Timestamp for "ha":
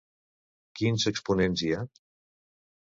1.79-1.85